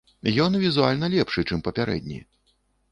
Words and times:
Ён 0.45 0.57
візуальна 0.63 1.11
лепшы, 1.17 1.47
чым 1.49 1.63
папярэдні. 1.69 2.19